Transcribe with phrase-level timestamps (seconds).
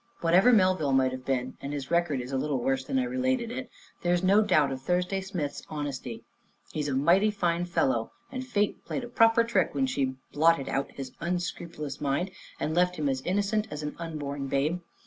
[0.21, 3.51] Whatever Melville might have been and his record is a little worse than I related
[3.51, 3.69] it
[4.01, 6.23] there's no doubt of Thursday Smith's honesty.
[6.73, 10.89] He's a mighty fine fellow, and Fate played a proper trick when she blotted out
[10.89, 14.81] his unscrupulous mind and left him as innocent as an unborn babe.